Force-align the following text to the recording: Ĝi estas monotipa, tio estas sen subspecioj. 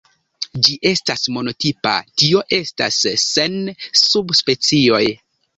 Ĝi 0.67 0.77
estas 0.91 1.25
monotipa, 1.35 1.93
tio 2.21 2.43
estas 2.59 2.99
sen 3.27 3.57
subspecioj. 4.03 5.05